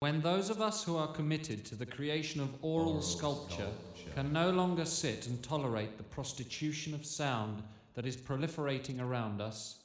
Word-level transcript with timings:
When 0.00 0.20
those 0.20 0.48
of 0.48 0.60
us 0.60 0.84
who 0.84 0.96
are 0.96 1.08
committed 1.08 1.64
to 1.66 1.74
the 1.74 1.84
creation 1.84 2.40
of 2.40 2.54
aural, 2.62 3.02
sculpture, 3.02 3.70
can 4.14 4.32
no 4.32 4.50
longer 4.50 4.84
sit 4.84 5.26
and 5.26 5.42
tolerate 5.42 5.96
the 5.96 6.04
prostitution 6.04 6.94
of 6.94 7.04
sound 7.04 7.64
that 7.94 8.06
is 8.06 8.16
proliferating 8.16 9.00
around 9.00 9.40
us, 9.40 9.80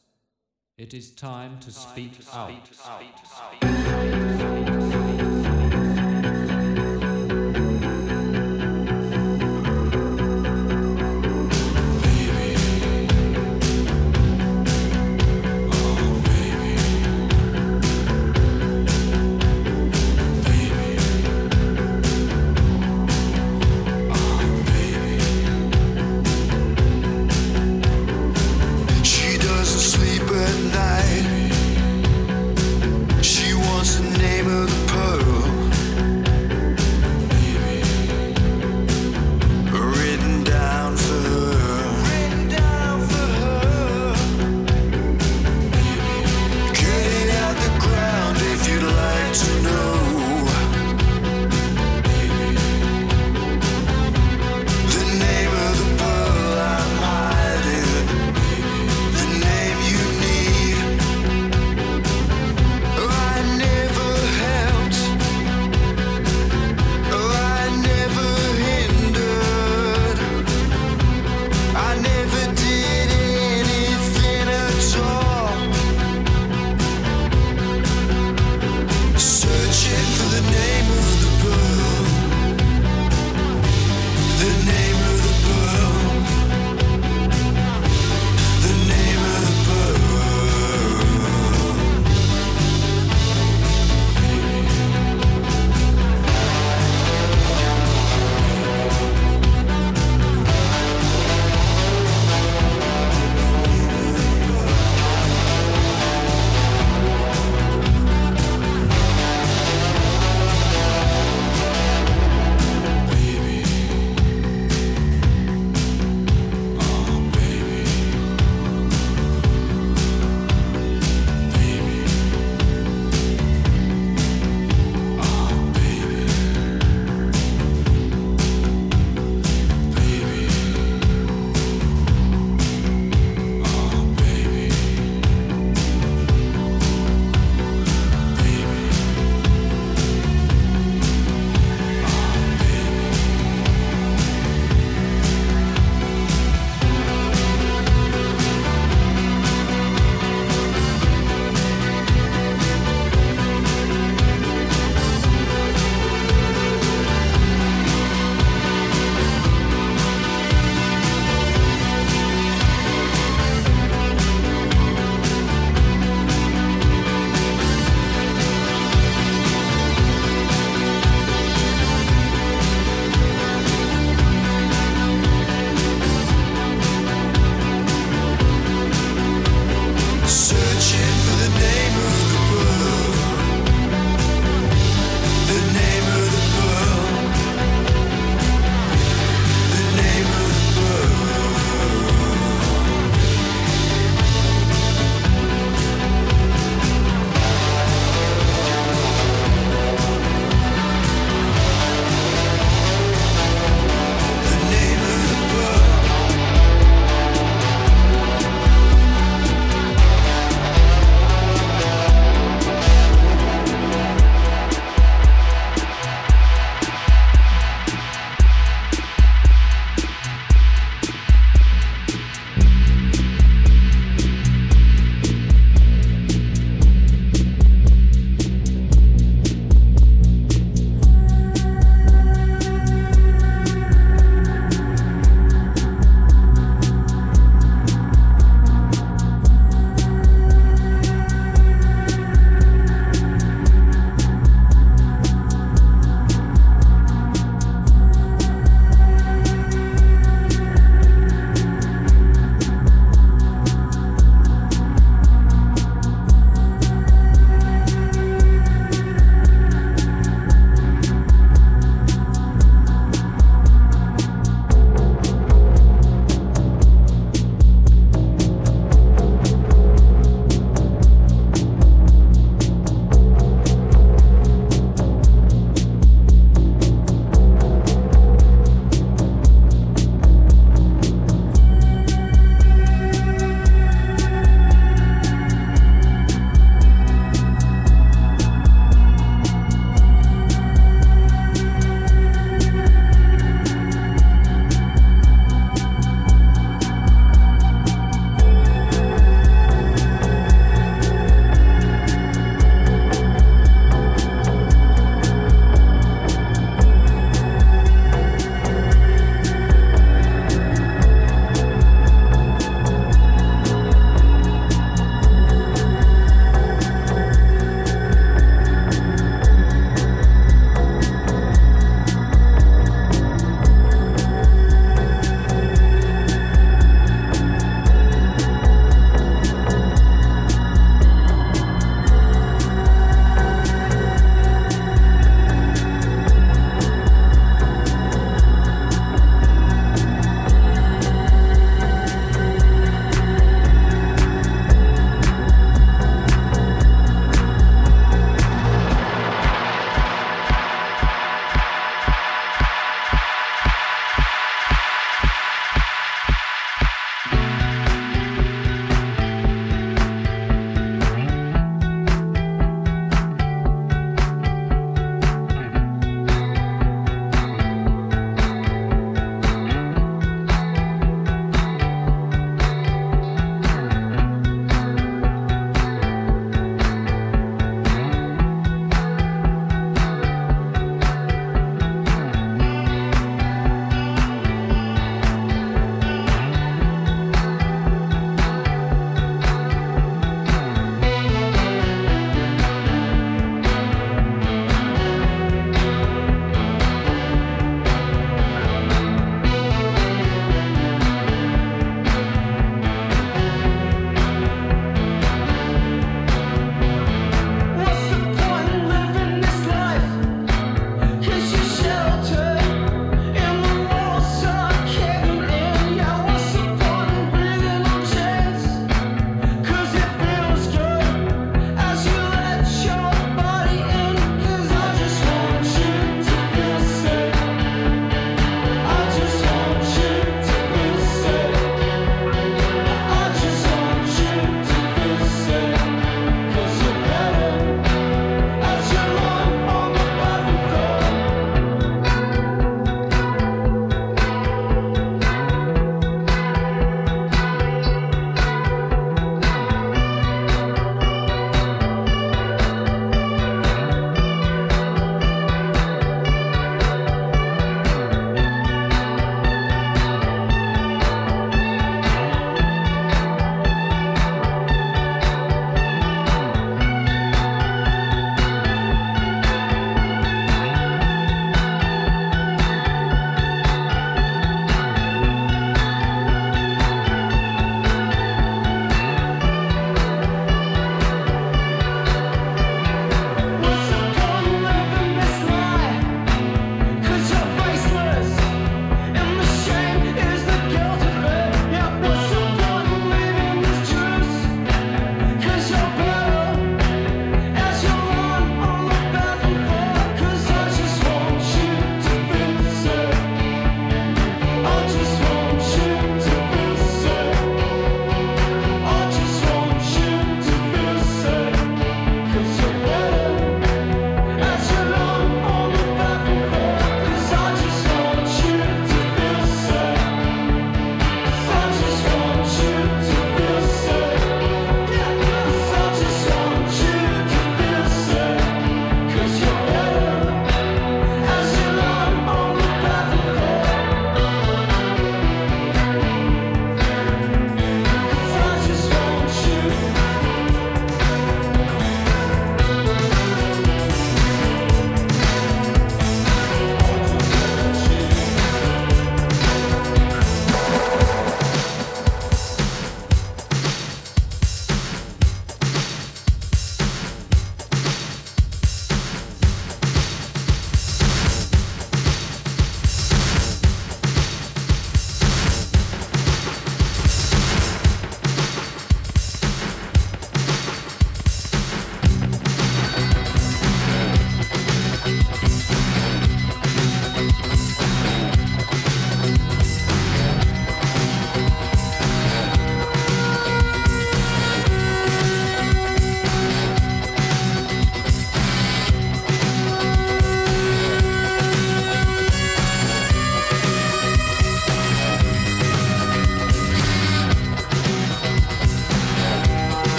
it 0.78 0.94
is 0.94 1.10
time 1.10 1.60
to 1.62 1.71
speak 1.71 2.12
out. 2.31 2.52
She 5.20 5.32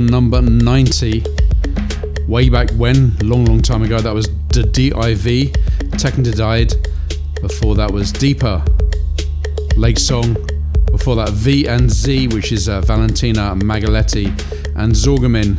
Number 0.00 0.40
90. 0.40 1.22
Way 2.26 2.48
back 2.48 2.70
when, 2.72 3.16
long, 3.18 3.44
long 3.44 3.60
time 3.60 3.82
ago, 3.82 4.00
that 4.00 4.14
was 4.14 4.26
the 4.48 4.62
DIV, 4.62 5.52
Tekkenda 5.98 6.34
Died. 6.34 6.72
Before 7.40 7.74
that 7.74 7.90
was 7.90 8.10
Deeper, 8.12 8.64
Lake 9.76 9.98
Song. 9.98 10.36
Before 10.86 11.16
that, 11.16 11.30
V 11.30 11.66
and 11.66 11.90
Z, 11.90 12.28
which 12.28 12.52
is 12.52 12.68
uh, 12.68 12.80
Valentina 12.80 13.54
Magaletti 13.56 14.28
and 14.76 14.92
Zongamin 14.92 15.58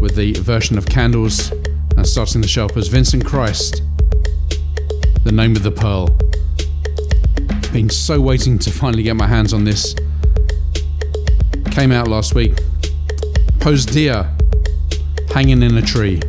with 0.00 0.16
the 0.16 0.32
version 0.40 0.76
of 0.76 0.86
Candles. 0.86 1.50
And 1.96 2.06
starting 2.06 2.40
the 2.40 2.48
show 2.48 2.66
up 2.66 2.76
was 2.76 2.88
Vincent 2.88 3.24
Christ, 3.24 3.82
The 5.24 5.32
Name 5.32 5.56
of 5.56 5.62
the 5.62 5.72
Pearl. 5.72 6.08
Been 7.72 7.88
so 7.90 8.20
waiting 8.20 8.58
to 8.58 8.70
finally 8.70 9.02
get 9.02 9.16
my 9.16 9.26
hands 9.26 9.52
on 9.52 9.64
this 9.64 9.94
came 11.76 11.92
out 11.92 12.08
last 12.08 12.34
week. 12.34 12.54
Pose 13.66 13.84
Deer, 13.84 14.30
hanging 15.34 15.60
in 15.60 15.76
a 15.76 15.82
tree. 15.82 16.20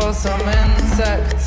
For 0.00 0.14
some 0.14 0.40
insects. 0.40 1.39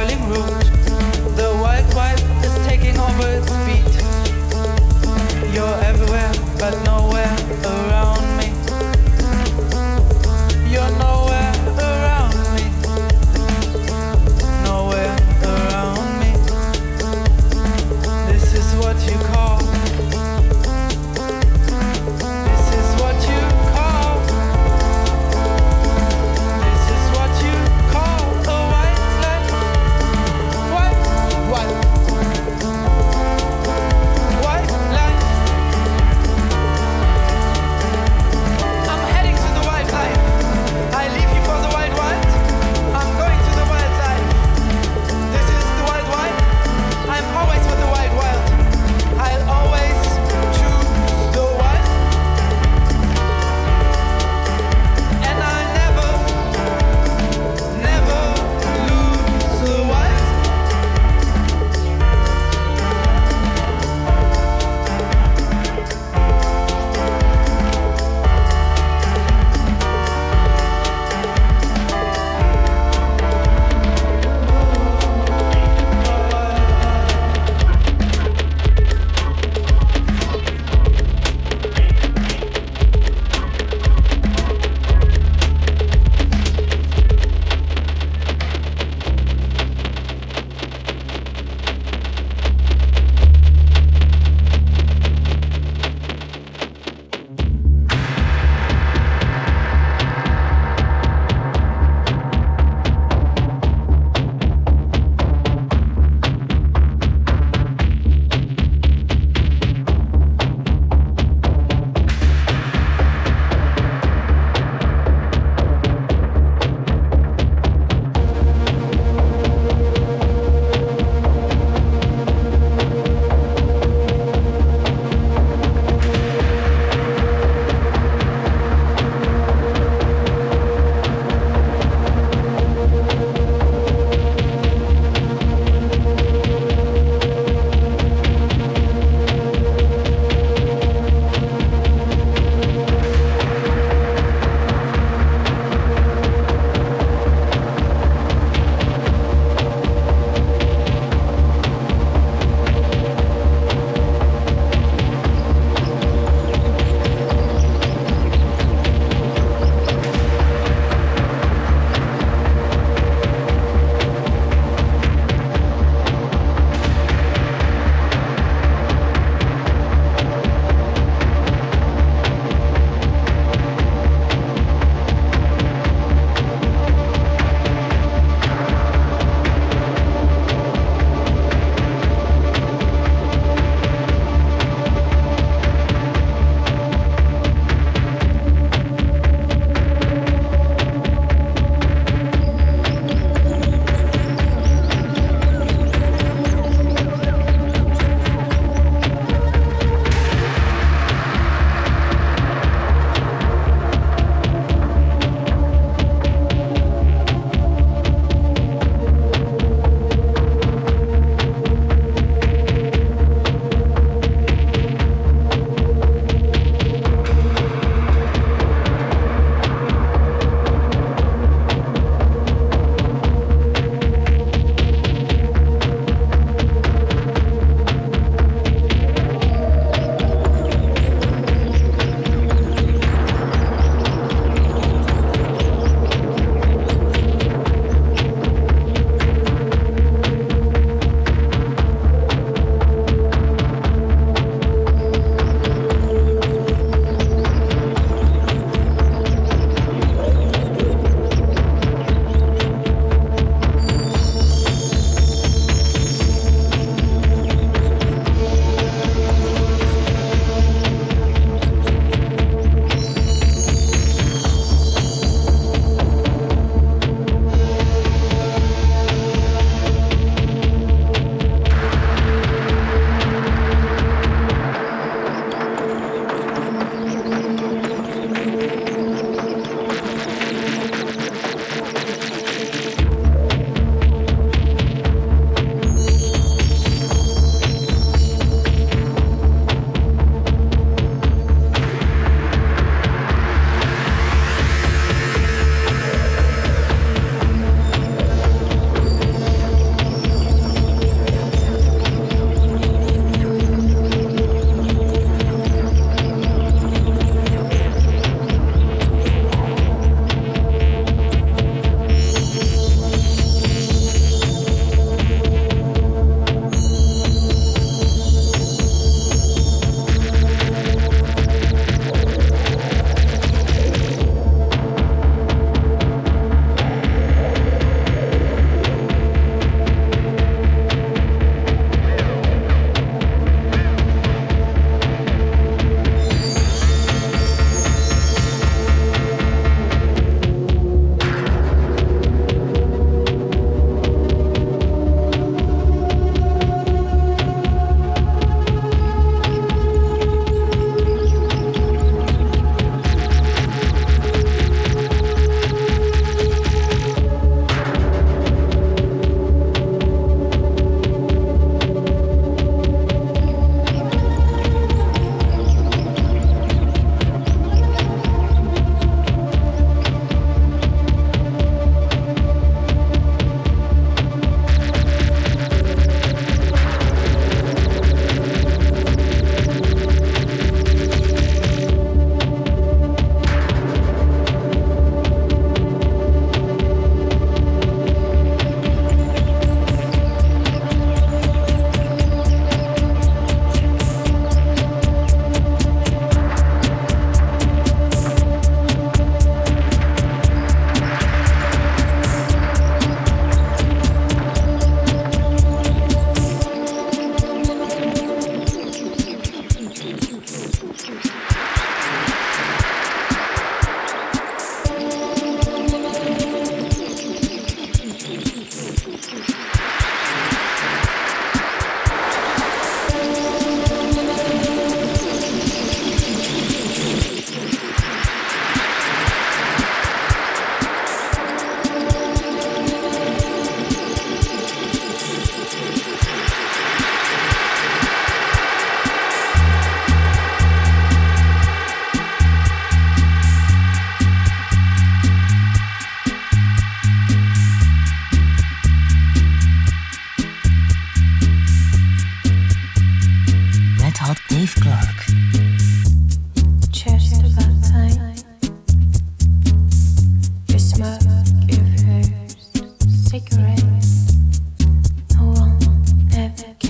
Rolling 0.00 0.30
Road. 0.30 0.59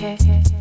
Ever 0.03 0.60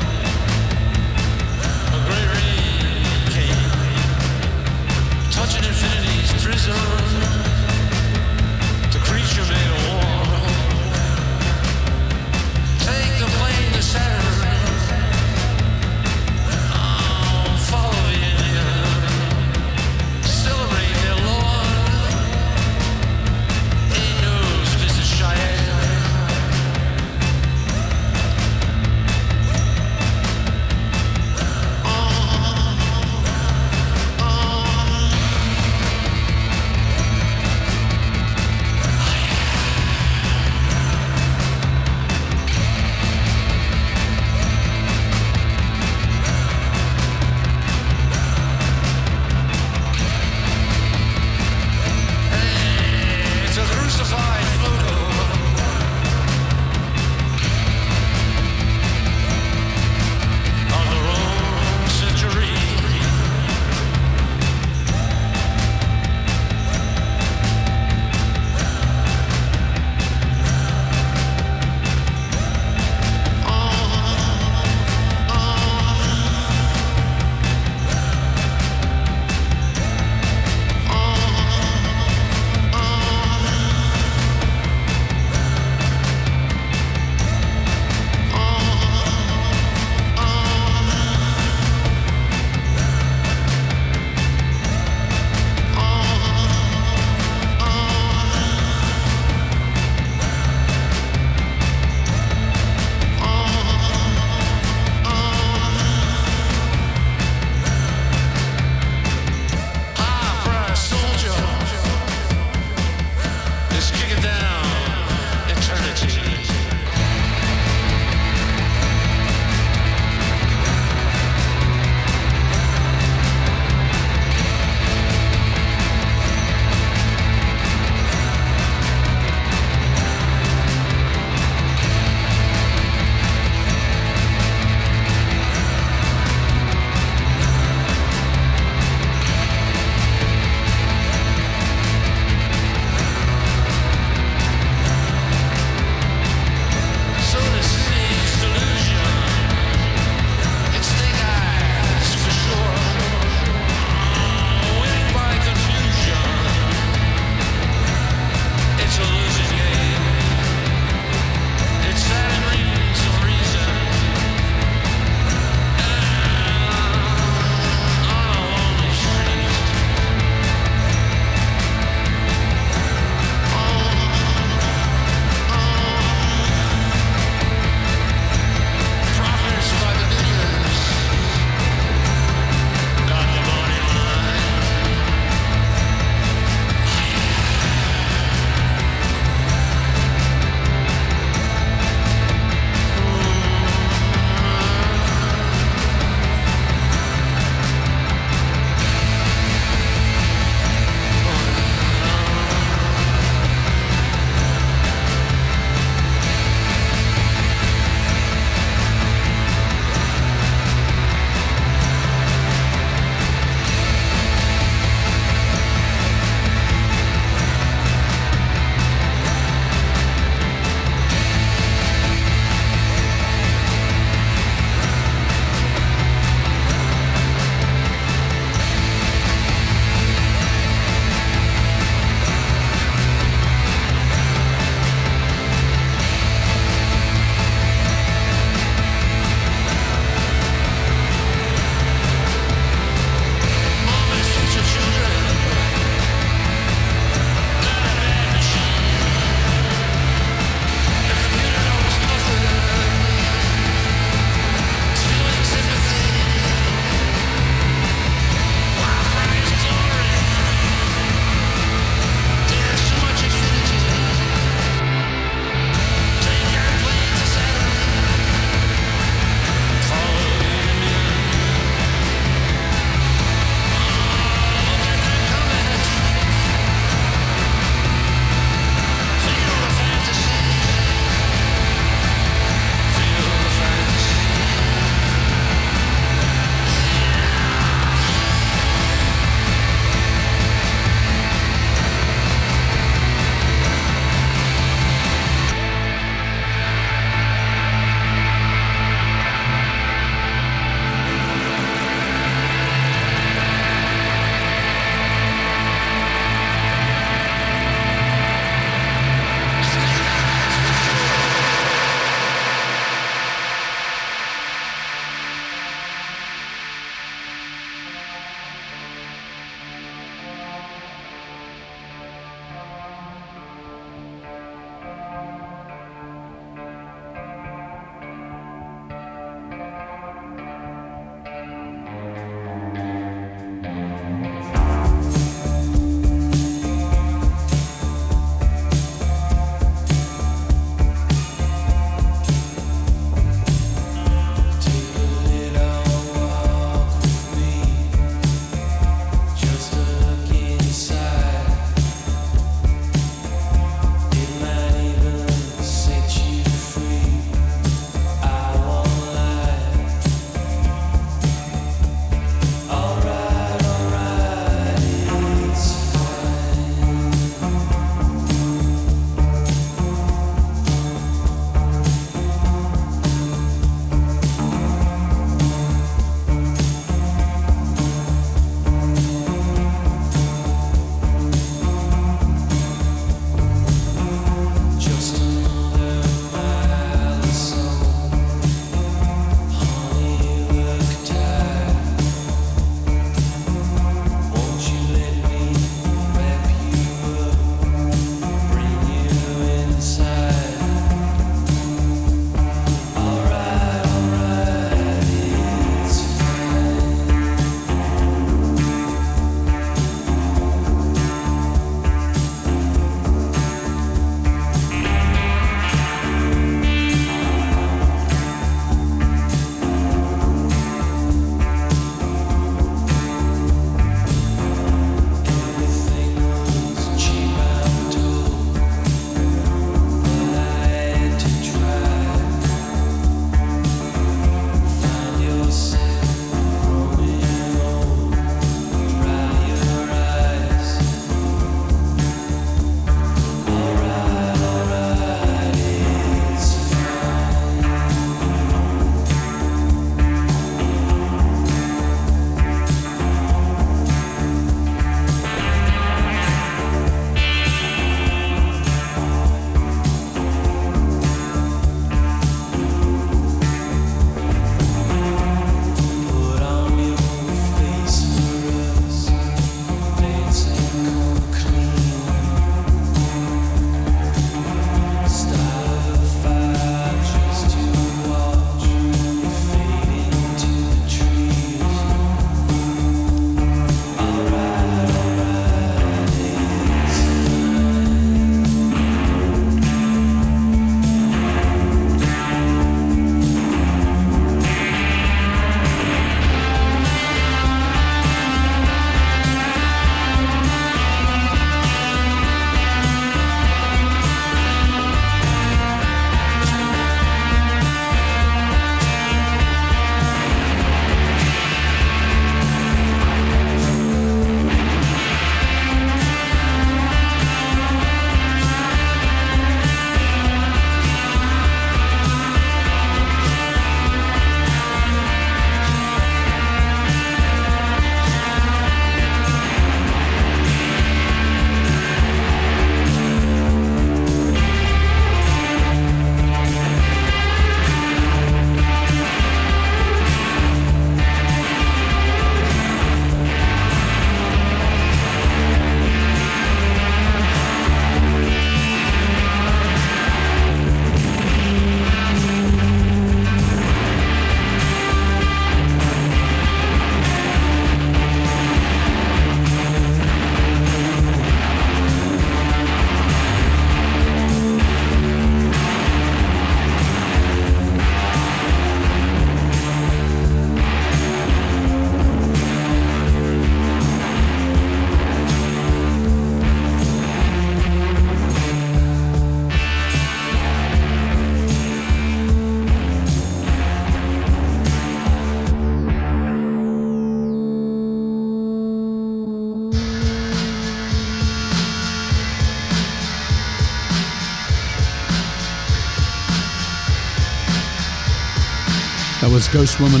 Ghost 599.52 599.78
Woman. 599.80 600.00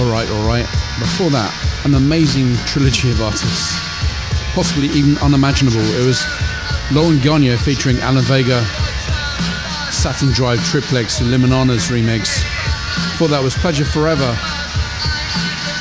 Alright, 0.00 0.28
alright. 0.30 0.66
Before 0.98 1.28
that, 1.28 1.52
an 1.84 1.94
amazing 1.94 2.56
trilogy 2.64 3.10
of 3.10 3.20
artists. 3.20 3.76
Possibly 4.54 4.88
even 4.88 5.18
unimaginable. 5.18 5.84
It 5.94 6.06
was 6.06 6.24
Lauren 6.90 7.20
Gagne 7.20 7.54
featuring 7.58 7.98
Alan 7.98 8.24
Vega, 8.24 8.64
Saturn 9.92 10.32
Drive 10.32 10.64
Triplex, 10.64 11.20
and 11.20 11.28
Limonana's 11.28 11.88
remix. 11.88 12.40
Before 13.12 13.28
that 13.28 13.42
was 13.42 13.54
Pleasure 13.54 13.84
Forever 13.84 14.34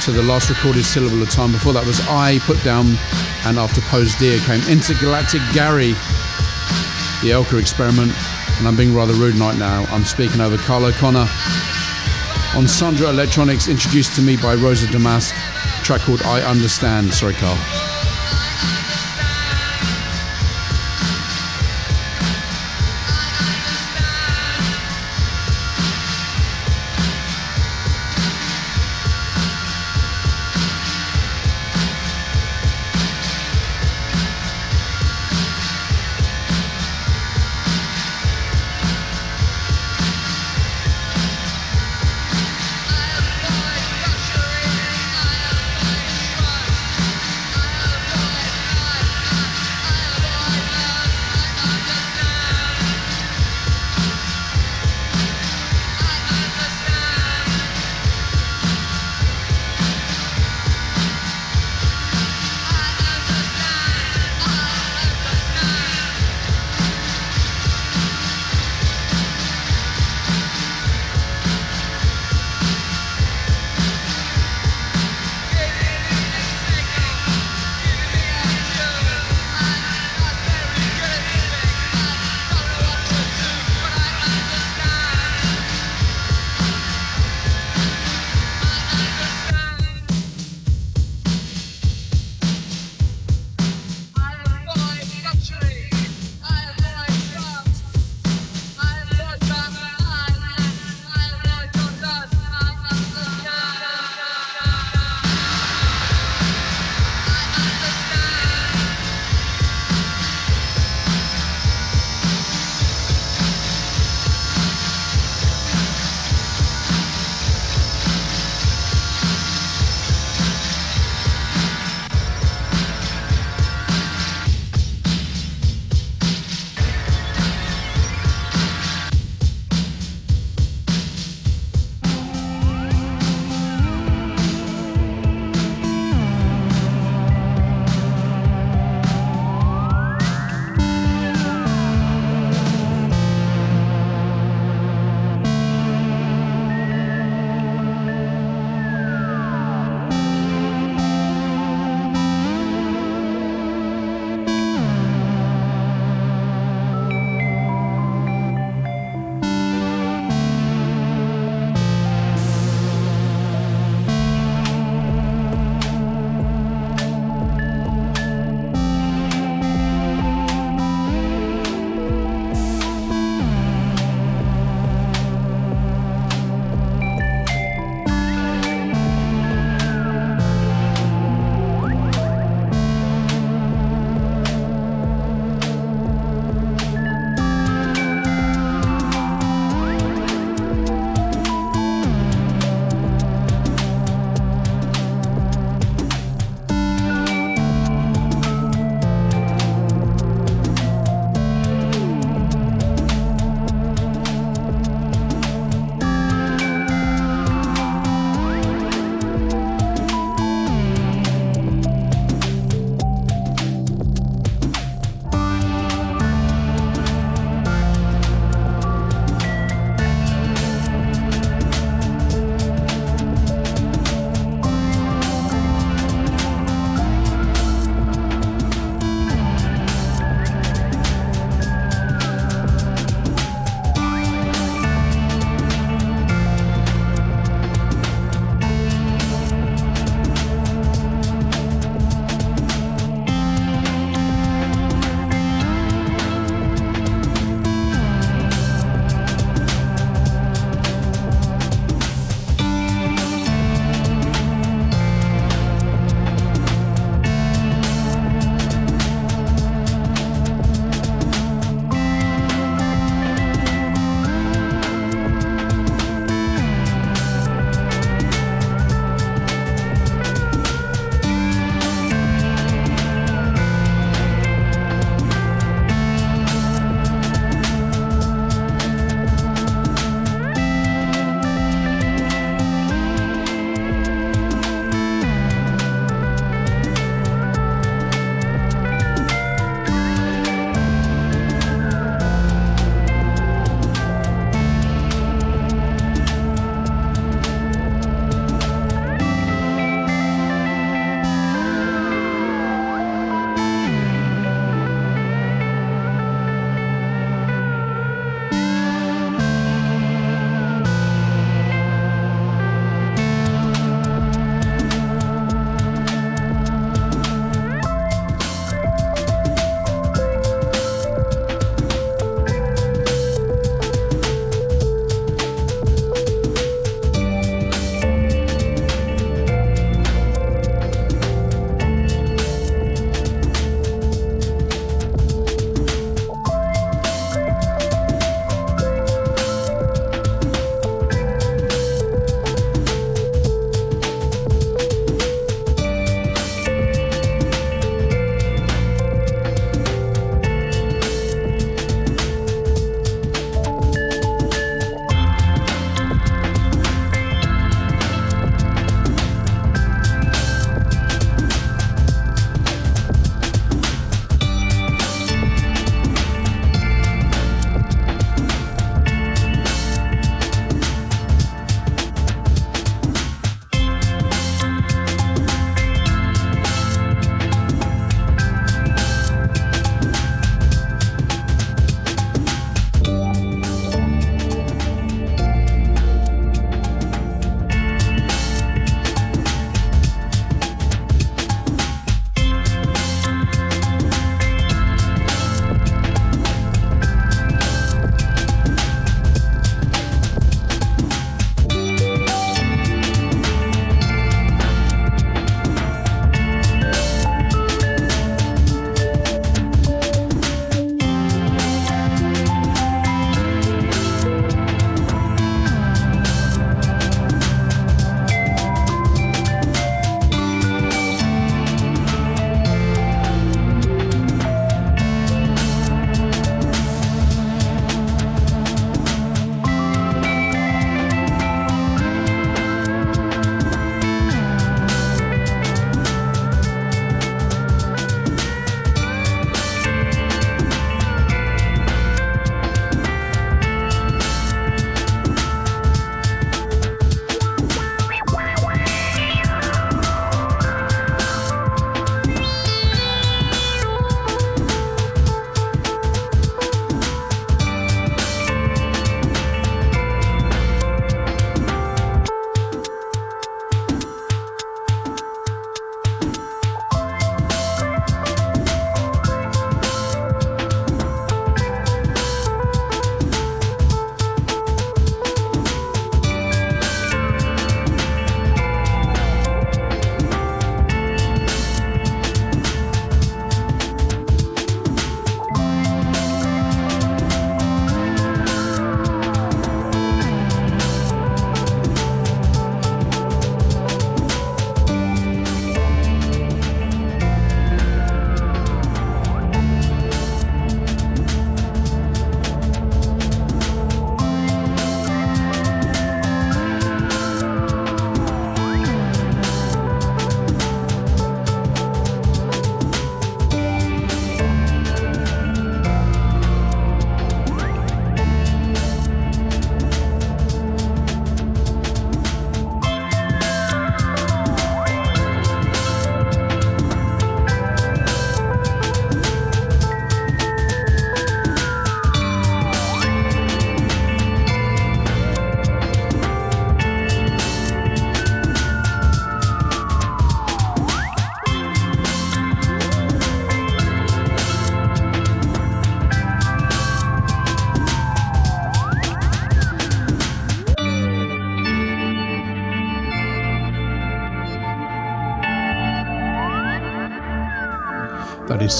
to 0.03 0.11
the 0.11 0.23
last 0.23 0.49
recorded 0.49 0.83
syllable 0.83 1.21
of 1.21 1.29
time. 1.29 1.53
Before 1.53 1.71
that 1.71 1.85
was 1.85 2.01
I, 2.09 2.39
Put 2.39 2.61
Down, 2.63 2.97
and 3.45 3.57
after 3.57 3.79
Pose 3.81 4.13
Deer 4.15 4.39
came 4.39 4.61
Intergalactic 4.67 5.41
Gary, 5.53 5.93
the 7.23 7.31
Elka 7.31 7.57
Experiment, 7.57 8.11
and 8.61 8.67
I'm 8.67 8.75
being 8.75 8.93
rather 8.93 9.13
rude 9.13 9.33
right 9.35 9.57
now. 9.57 9.85
I'm 9.89 10.05
speaking 10.05 10.39
over 10.39 10.55
Carl 10.55 10.85
O'Connor 10.85 11.27
on 12.55 12.67
Sandra 12.67 13.09
Electronics, 13.09 13.67
introduced 13.67 14.15
to 14.17 14.21
me 14.21 14.37
by 14.37 14.53
Rosa 14.53 14.85
Damask, 14.85 15.33
track 15.83 16.01
called 16.01 16.21
I 16.21 16.41
Understand. 16.43 17.11
Sorry, 17.11 17.33
Carl. 17.33 17.57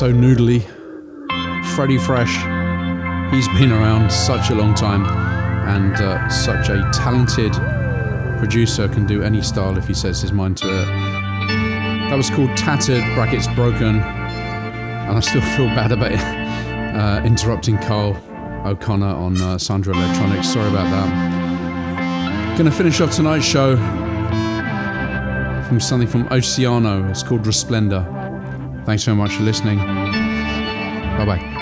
So 0.02 0.12
noodly. 0.12 0.64
Freddie 1.76 2.00
Fresh, 2.00 2.34
he's 3.32 3.48
been 3.50 3.72
around 3.72 4.12
such 4.12 4.50
a 4.50 4.56
long 4.56 4.74
time 4.74 5.06
and 5.68 5.94
uh, 5.98 6.28
such 6.28 6.70
a 6.70 6.90
talented 6.92 7.54
producer, 8.40 8.88
can 8.88 9.06
do 9.06 9.22
any 9.22 9.44
style 9.44 9.78
if 9.78 9.88
he 9.88 9.94
sets 9.94 10.20
his 10.20 10.32
mind 10.32 10.58
to 10.58 10.66
it. 10.66 10.86
That 12.10 12.16
was 12.18 12.32
called 12.32 12.50
Tattered, 12.58 13.04
brackets 13.14 13.46
broken, 13.50 14.00
and 14.00 15.18
I 15.18 15.20
still 15.20 15.44
feel 15.56 15.68
bad 15.68 15.92
about 15.92 16.14
it. 16.14 16.20
Uh, 16.20 17.22
interrupting 17.24 17.78
Carl 17.78 18.18
O'Connor 18.66 19.06
on 19.06 19.40
uh, 19.40 19.60
Sandra 19.60 19.96
Electronics. 19.96 20.50
Sorry 20.50 20.68
about 20.68 20.90
that. 20.90 22.58
Gonna 22.58 22.72
finish 22.72 23.00
off 23.02 23.16
tonight's 23.16 23.46
show 23.46 23.76
from 25.68 25.80
something 25.80 26.08
from 26.08 26.28
Oceano. 26.30 27.08
It's 27.12 27.22
called 27.22 27.46
Resplendor. 27.46 28.21
Thanks 28.86 29.04
so 29.04 29.16
much 29.16 29.36
for 29.36 29.44
listening. 29.44 29.78
Bye 29.78 31.26
bye. 31.26 31.61